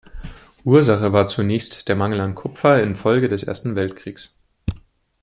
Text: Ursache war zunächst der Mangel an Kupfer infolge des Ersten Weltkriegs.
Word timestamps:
Ursache 0.63 1.13
war 1.13 1.27
zunächst 1.27 1.87
der 1.87 1.95
Mangel 1.95 2.21
an 2.21 2.33
Kupfer 2.33 2.81
infolge 2.81 3.29
des 3.29 3.43
Ersten 3.43 3.75
Weltkriegs. 3.75 4.33